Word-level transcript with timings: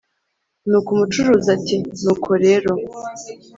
nuko 0.67 0.89
umucuruzi 0.95 1.47
ati”nuko 1.57 2.29
rero 2.45 2.71